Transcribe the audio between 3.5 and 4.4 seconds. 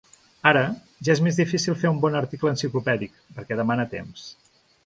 demana temps.